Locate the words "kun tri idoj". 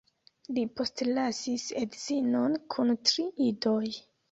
2.77-3.87